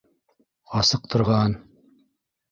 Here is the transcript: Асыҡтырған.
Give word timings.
Асыҡтырған. 0.79 1.53